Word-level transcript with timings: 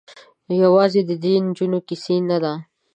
یوازې 0.63 1.01
د 1.09 1.11
دې 1.23 1.33
نجونو 1.45 1.77
کيسه 1.87 2.15
نه 2.29 2.37
ده. 2.43 2.53